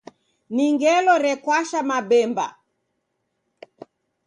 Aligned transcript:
Ni 0.55 0.65
ngelo 0.73 1.13
rekwasha 1.25 1.79
mabemba 1.89 2.45